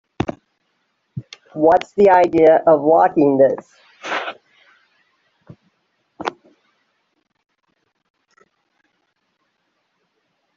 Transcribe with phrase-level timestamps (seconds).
[1.53, 3.71] What's the idea of locking this?